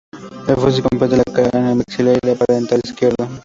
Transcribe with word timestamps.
El 0.49 0.55
fósil 0.55 0.81
comprende 0.89 1.17
la 1.17 1.23
cara 1.31 1.51
con 1.51 1.63
el 1.63 1.75
maxilar 1.75 2.17
y 2.23 2.29
el 2.29 2.35
parietal 2.35 2.81
izquierdo. 2.83 3.27